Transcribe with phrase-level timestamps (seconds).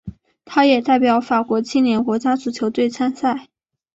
[0.45, 3.49] 他也代表法国青年国家足球队参赛。